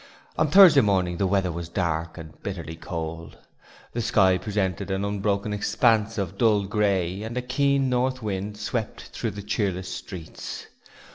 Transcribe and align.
On 0.35 0.47
Thursday 0.47 0.81
morning 0.81 1.17
the 1.17 1.27
weather 1.27 1.51
was 1.51 1.69
dark 1.69 2.17
and 2.17 2.41
bitterly 2.41 2.75
cold. 2.75 3.37
The 3.93 4.01
sky 4.01 4.39
presented 4.39 4.89
an 4.89 5.05
unbroken 5.05 5.53
expanse 5.53 6.17
of 6.17 6.39
dull 6.39 6.63
grey 6.63 7.21
and 7.21 7.37
a 7.37 7.41
keen 7.43 7.87
north 7.87 8.19
wind 8.23 8.57
swept 8.57 9.09
through 9.09 9.29
the 9.29 9.43
cheerless 9.43 9.89
streets. 9.93 10.65